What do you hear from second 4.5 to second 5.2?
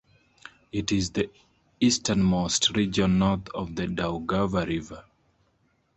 River.